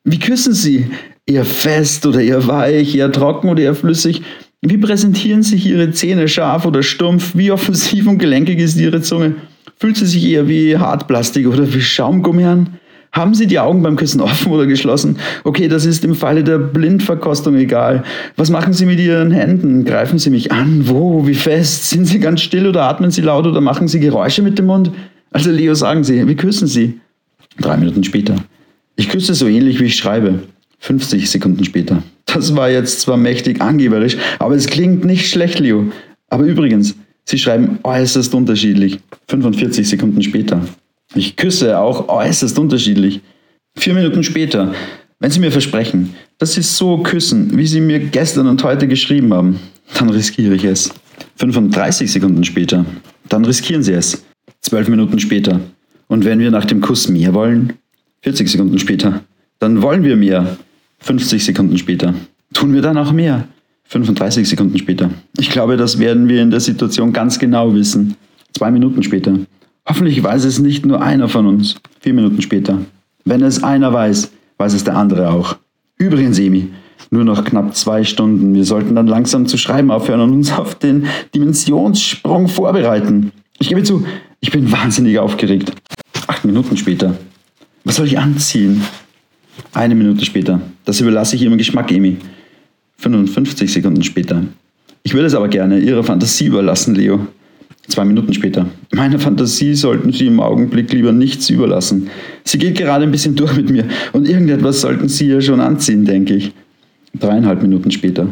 Wie 0.05 0.19
küssen 0.19 0.53
Sie? 0.53 0.87
Eher 1.25 1.43
fest 1.43 2.05
oder 2.05 2.21
eher 2.21 2.47
weich, 2.47 2.95
eher 2.95 3.11
trocken 3.11 3.49
oder 3.49 3.63
eher 3.63 3.75
flüssig? 3.75 4.21
Wie 4.61 4.77
präsentieren 4.77 5.43
sich 5.43 5.65
Ihre 5.65 5.91
Zähne 5.91 6.29
scharf 6.29 6.65
oder 6.65 6.81
stumpf? 6.81 7.35
Wie 7.35 7.51
offensiv 7.51 8.07
und 8.07 8.19
gelenkig 8.19 8.59
ist 8.59 8.79
Ihre 8.79 9.01
Zunge? 9.01 9.35
Fühlt 9.79 9.97
sie 9.97 10.05
sich 10.05 10.23
eher 10.23 10.47
wie 10.47 10.77
Hartplastik 10.77 11.45
oder 11.45 11.73
wie 11.73 11.81
Schaumgummi 11.81 12.45
an? 12.45 12.79
Haben 13.13 13.35
Sie 13.35 13.45
die 13.45 13.59
Augen 13.59 13.83
beim 13.83 13.95
Küssen 13.95 14.21
offen 14.21 14.51
oder 14.51 14.65
geschlossen? 14.65 15.17
Okay, 15.43 15.67
das 15.67 15.85
ist 15.85 16.03
im 16.03 16.15
Falle 16.15 16.43
der 16.43 16.57
Blindverkostung 16.57 17.55
egal. 17.55 18.03
Was 18.37 18.49
machen 18.49 18.73
Sie 18.73 18.87
mit 18.87 18.99
Ihren 18.99 19.29
Händen? 19.29 19.85
Greifen 19.85 20.17
Sie 20.17 20.31
mich 20.31 20.51
an? 20.51 20.87
Wo? 20.87 21.27
Wie 21.27 21.35
fest? 21.35 21.91
Sind 21.91 22.07
Sie 22.07 22.19
ganz 22.19 22.41
still 22.41 22.67
oder 22.67 22.83
atmen 22.83 23.11
Sie 23.11 23.21
laut 23.21 23.45
oder 23.45 23.61
machen 23.61 23.87
Sie 23.87 23.99
Geräusche 23.99 24.41
mit 24.41 24.57
dem 24.57 24.65
Mund? 24.65 24.89
Also 25.31 25.51
Leo, 25.51 25.75
sagen 25.75 26.03
Sie, 26.03 26.27
wie 26.27 26.35
küssen 26.35 26.67
Sie? 26.67 26.99
Drei 27.59 27.77
Minuten 27.77 28.03
später. 28.03 28.35
Ich 28.95 29.09
küsse 29.09 29.35
so 29.35 29.47
ähnlich, 29.47 29.79
wie 29.79 29.85
ich 29.85 29.95
schreibe. 29.95 30.39
50 30.79 31.29
Sekunden 31.29 31.63
später. 31.63 32.01
Das 32.25 32.55
war 32.55 32.69
jetzt 32.71 33.01
zwar 33.01 33.17
mächtig 33.17 33.61
angeberisch, 33.61 34.17
aber 34.39 34.55
es 34.55 34.65
klingt 34.65 35.05
nicht 35.05 35.29
schlecht, 35.29 35.59
Leo. 35.59 35.85
Aber 36.29 36.45
übrigens, 36.45 36.95
Sie 37.25 37.37
schreiben 37.37 37.77
äußerst 37.83 38.33
unterschiedlich. 38.33 38.99
45 39.27 39.87
Sekunden 39.87 40.21
später. 40.23 40.61
Ich 41.15 41.35
küsse 41.35 41.77
auch 41.77 42.09
äußerst 42.09 42.57
unterschiedlich. 42.57 43.21
Vier 43.77 43.93
Minuten 43.93 44.23
später, 44.23 44.73
wenn 45.19 45.29
Sie 45.31 45.39
mir 45.39 45.51
versprechen, 45.51 46.15
dass 46.39 46.53
Sie 46.53 46.63
so 46.63 46.97
küssen, 46.97 47.55
wie 47.57 47.67
Sie 47.67 47.81
mir 47.81 47.99
gestern 47.99 48.47
und 48.47 48.63
heute 48.63 48.87
geschrieben 48.87 49.33
haben, 49.33 49.59
dann 49.97 50.09
riskiere 50.09 50.55
ich 50.55 50.63
es. 50.63 50.91
35 51.35 52.11
Sekunden 52.11 52.43
später, 52.43 52.85
dann 53.29 53.45
riskieren 53.45 53.83
Sie 53.83 53.93
es. 53.93 54.23
Zwölf 54.61 54.87
Minuten 54.87 55.19
später. 55.19 55.59
Und 56.07 56.25
wenn 56.25 56.39
wir 56.39 56.51
nach 56.51 56.65
dem 56.65 56.81
Kuss 56.81 57.07
mehr 57.09 57.33
wollen? 57.33 57.73
40 58.21 58.49
Sekunden 58.49 58.79
später. 58.79 59.23
Dann 59.59 59.81
wollen 59.81 60.03
wir 60.03 60.15
mehr. 60.15 60.57
50 60.99 61.43
Sekunden 61.43 61.77
später. 61.77 62.13
Tun 62.53 62.73
wir 62.73 62.81
dann 62.81 62.97
auch 62.97 63.11
mehr? 63.11 63.47
35 63.85 64.47
Sekunden 64.47 64.77
später. 64.77 65.09
Ich 65.37 65.49
glaube, 65.49 65.77
das 65.77 65.99
werden 65.99 66.27
wir 66.27 66.41
in 66.41 66.49
der 66.49 66.59
Situation 66.59 67.13
ganz 67.13 67.37
genau 67.37 67.73
wissen. 67.73 68.15
Zwei 68.53 68.71
Minuten 68.71 69.03
später. 69.03 69.37
Hoffentlich 69.85 70.23
weiß 70.23 70.45
es 70.45 70.59
nicht 70.59 70.85
nur 70.85 71.01
einer 71.01 71.27
von 71.27 71.45
uns. 71.45 71.75
Vier 71.99 72.13
Minuten 72.13 72.41
später. 72.41 72.79
Wenn 73.25 73.41
es 73.41 73.63
einer 73.63 73.91
weiß, 73.91 74.31
weiß 74.57 74.73
es 74.73 74.83
der 74.83 74.95
andere 74.95 75.29
auch. 75.29 75.57
Übrigens, 75.97 76.39
Emi, 76.39 76.69
nur 77.09 77.23
noch 77.23 77.43
knapp 77.43 77.75
zwei 77.75 78.03
Stunden. 78.03 78.53
Wir 78.55 78.65
sollten 78.65 78.95
dann 78.95 79.07
langsam 79.07 79.45
zu 79.45 79.57
schreiben 79.57 79.91
aufhören 79.91 80.21
und 80.21 80.31
uns 80.31 80.51
auf 80.51 80.75
den 80.75 81.07
Dimensionssprung 81.35 82.47
vorbereiten. 82.47 83.31
Ich 83.59 83.69
gebe 83.69 83.83
zu, 83.83 84.05
ich 84.39 84.51
bin 84.51 84.71
wahnsinnig 84.71 85.19
aufgeregt. 85.19 85.71
Acht 86.27 86.45
Minuten 86.45 86.77
später. 86.77 87.15
Was 87.83 87.97
soll 87.97 88.07
ich 88.07 88.17
anziehen? 88.17 88.81
Eine 89.73 89.95
Minute 89.95 90.25
später. 90.25 90.61
Das 90.85 91.01
überlasse 91.01 91.35
ich 91.35 91.41
Ihrem 91.43 91.57
Geschmack, 91.57 91.91
Emi. 91.91 92.17
55 92.97 93.71
Sekunden 93.71 94.03
später. 94.03 94.43
Ich 95.03 95.13
würde 95.13 95.27
es 95.27 95.35
aber 95.35 95.49
gerne 95.49 95.79
Ihrer 95.79 96.03
Fantasie 96.03 96.45
überlassen, 96.45 96.95
Leo. 96.95 97.27
Zwei 97.87 98.05
Minuten 98.05 98.33
später. 98.33 98.67
Meine 98.93 99.19
Fantasie 99.19 99.75
sollten 99.75 100.13
Sie 100.13 100.27
im 100.27 100.39
Augenblick 100.39 100.93
lieber 100.93 101.11
nichts 101.11 101.49
überlassen. 101.49 102.09
Sie 102.45 102.57
geht 102.57 102.77
gerade 102.77 103.03
ein 103.03 103.11
bisschen 103.11 103.35
durch 103.35 103.55
mit 103.55 103.69
mir 103.69 103.85
und 104.13 104.27
irgendetwas 104.27 104.81
sollten 104.81 105.09
Sie 105.09 105.27
ja 105.27 105.41
schon 105.41 105.59
anziehen, 105.59 106.05
denke 106.05 106.35
ich. 106.35 106.53
Dreieinhalb 107.19 107.61
Minuten 107.61 107.91
später. 107.91 108.27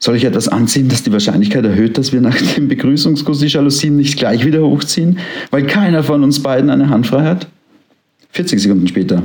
Soll 0.00 0.16
ich 0.16 0.24
etwas 0.24 0.48
anziehen, 0.48 0.88
das 0.88 1.02
die 1.02 1.12
Wahrscheinlichkeit 1.12 1.64
erhöht, 1.64 1.98
dass 1.98 2.12
wir 2.12 2.20
nach 2.20 2.36
dem 2.54 2.68
Begrüßungskuss 2.68 3.40
die 3.40 3.46
Jalousien 3.46 3.96
nicht 3.96 4.18
gleich 4.18 4.44
wieder 4.44 4.62
hochziehen, 4.62 5.18
weil 5.50 5.66
keiner 5.66 6.02
von 6.02 6.24
uns 6.24 6.42
beiden 6.42 6.70
eine 6.70 6.88
Hand 6.88 7.06
frei 7.06 7.24
hat? 7.24 7.46
40 8.32 8.60
Sekunden 8.60 8.88
später. 8.88 9.22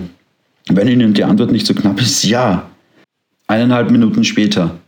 Wenn 0.70 0.88
Ihnen 0.88 1.14
die 1.14 1.24
Antwort 1.24 1.52
nicht 1.52 1.66
so 1.66 1.74
knapp 1.74 2.02
ist, 2.02 2.24
ja. 2.24 2.70
Eineinhalb 3.48 3.90
Minuten 3.90 4.24
später. 4.24 4.80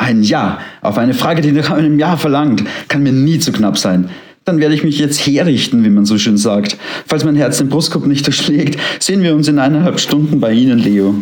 Ein 0.00 0.22
Ja 0.22 0.60
auf 0.80 0.96
eine 0.96 1.12
Frage, 1.12 1.42
die 1.42 1.52
nach 1.52 1.70
einem 1.70 1.98
Ja 1.98 2.16
verlangt, 2.16 2.64
kann 2.88 3.02
mir 3.02 3.12
nie 3.12 3.38
zu 3.38 3.52
knapp 3.52 3.76
sein. 3.76 4.08
Dann 4.46 4.58
werde 4.58 4.74
ich 4.74 4.82
mich 4.82 4.98
jetzt 4.98 5.18
herrichten, 5.26 5.84
wie 5.84 5.90
man 5.90 6.06
so 6.06 6.16
schön 6.16 6.38
sagt. 6.38 6.78
Falls 7.06 7.22
mein 7.22 7.36
Herz 7.36 7.58
den 7.58 7.68
Brustkorb 7.68 8.06
nicht 8.06 8.26
erschlägt, 8.26 8.80
sehen 8.98 9.22
wir 9.22 9.34
uns 9.34 9.46
in 9.46 9.58
eineinhalb 9.58 10.00
Stunden 10.00 10.40
bei 10.40 10.52
Ihnen, 10.52 10.78
Leo. 10.78 11.16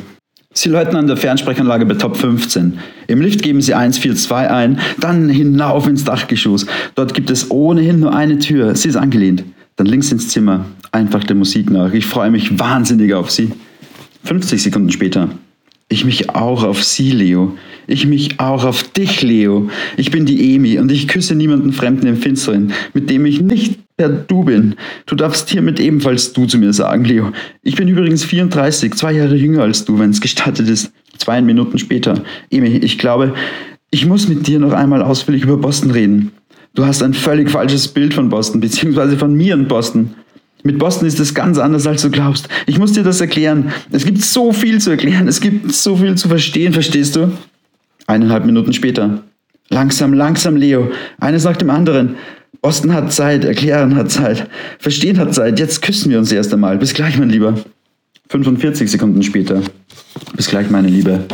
Sie 0.55 0.69
läuten 0.69 0.95
an 0.95 1.09
der 1.09 1.17
Fernsprechanlage 1.17 1.87
bei 1.87 1.95
Top 1.95 2.17
15. 2.17 2.79
Im 3.09 3.21
Lift 3.21 3.43
geben 3.43 3.61
Sie 3.61 3.75
142 3.75 4.49
ein, 4.49 4.79
dann 5.01 5.29
hinauf 5.29 5.89
ins 5.89 6.05
Dachgeschoss. 6.05 6.67
Dort 6.95 7.15
gibt 7.15 7.31
es 7.31 7.51
ohnehin 7.51 7.99
nur 7.99 8.15
eine 8.15 8.39
Tür. 8.39 8.77
Sie 8.77 8.89
ist 8.89 8.97
angelehnt. 8.97 9.43
Dann 9.75 9.89
links 9.89 10.13
ins 10.13 10.29
Zimmer. 10.29 10.67
Einfach 10.93 11.25
der 11.25 11.35
Musik 11.35 11.69
nach. 11.69 11.93
Ich 11.93 12.07
freue 12.07 12.31
mich 12.31 12.61
wahnsinnig 12.61 13.13
auf 13.13 13.33
Sie. 13.33 13.51
50 14.23 14.63
Sekunden 14.63 14.93
später. 14.93 15.31
Ich 15.91 16.05
mich 16.05 16.31
auch 16.31 16.65
auf 16.65 16.85
Sie, 16.85 17.13
Leo. 17.13 17.57
Ich 17.87 18.07
mich 18.07 18.41
auch 18.41 18.65
auf 18.65 18.83
dich, 18.83 19.23
Leo. 19.23 19.71
Ich 19.97 20.11
bin 20.11 20.27
die 20.27 20.55
Emi 20.55 20.79
und 20.79 20.93
ich 20.93 21.09
küsse 21.09 21.35
niemanden 21.35 21.73
Fremden 21.73 22.07
im 22.07 22.19
Finsteren, 22.19 22.73
mit 22.93 23.09
dem 23.09 23.25
ich 23.25 23.41
nicht 23.41 23.79
der 23.99 24.11
Du 24.11 24.45
bin. 24.45 24.75
Du 25.07 25.17
darfst 25.17 25.49
hiermit 25.49 25.81
ebenfalls 25.81 26.35
Du 26.35 26.45
zu 26.45 26.59
mir 26.59 26.75
sagen, 26.75 27.05
Leo. 27.05 27.33
Ich 27.63 27.77
bin 27.77 27.89
übrigens 27.89 28.23
34, 28.25 28.95
zwei 28.95 29.13
Jahre 29.13 29.35
jünger 29.35 29.63
als 29.63 29.87
du, 29.87 29.99
wenn 29.99 30.11
es 30.11 30.21
gestattet 30.21 30.69
ist. 30.69 30.93
Zwei 31.17 31.41
Minuten 31.41 31.79
später. 31.79 32.23
Emi, 32.51 32.69
ich 32.69 32.99
glaube, 32.99 33.33
ich 33.91 34.05
muss 34.05 34.29
mit 34.29 34.47
dir 34.47 34.59
noch 34.59 34.73
einmal 34.73 35.03
ausführlich 35.03 35.43
über 35.43 35.57
Boston 35.57 35.91
reden. 35.91 36.33
Du 36.75 36.85
hast 36.85 37.03
ein 37.03 37.15
völlig 37.15 37.51
falsches 37.51 37.89
Bild 37.89 38.13
von 38.13 38.29
Boston, 38.29 38.61
beziehungsweise 38.61 39.17
von 39.17 39.35
mir 39.35 39.55
in 39.55 39.67
Boston. 39.67 40.15
Mit 40.63 40.79
Boston 40.79 41.07
ist 41.07 41.21
es 41.21 41.35
ganz 41.35 41.59
anders, 41.59 41.87
als 41.87 42.03
du 42.03 42.11
glaubst. 42.11 42.49
Ich 42.67 42.79
muss 42.79 42.93
dir 42.93 43.05
das 43.05 43.21
erklären. 43.21 43.73
Es 43.93 44.05
gibt 44.05 44.23
so 44.23 44.53
viel 44.53 44.81
zu 44.81 44.91
erklären. 44.91 45.29
Es 45.29 45.41
gibt 45.41 45.73
so 45.73 45.97
viel 45.97 46.17
zu 46.17 46.29
verstehen, 46.29 46.73
verstehst 46.73 47.17
du? 47.17 47.33
Eineinhalb 48.07 48.45
Minuten 48.45 48.73
später. 48.73 49.23
Langsam, 49.69 50.13
langsam, 50.13 50.57
Leo. 50.57 50.91
Eines 51.21 51.45
nach 51.45 51.57
dem 51.57 51.71
anderen. 51.71 52.17
Boston 52.61 52.93
hat 52.93 53.13
Zeit, 53.13 53.45
erklären 53.45 53.95
hat 53.95 54.11
Zeit, 54.11 54.49
verstehen 54.79 55.19
hat 55.19 55.33
Zeit. 55.35 55.61
Jetzt 55.61 55.81
küssen 55.81 56.11
wir 56.11 56.19
uns 56.19 56.33
erst 56.33 56.53
einmal. 56.53 56.77
Bis 56.79 56.93
gleich, 56.93 57.19
mein 57.19 57.31
Lieber. 57.31 57.55
45 58.31 58.91
Sekunden 58.91 59.23
später. 59.23 59.63
Bis 60.35 60.49
gleich, 60.49 60.69
meine 60.71 60.89
Liebe. 60.89 61.25